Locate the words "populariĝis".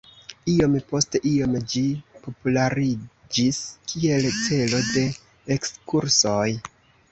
2.23-3.61